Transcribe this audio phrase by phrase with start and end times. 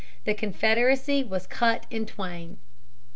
[0.25, 2.57] The Confederacy was cut in twain.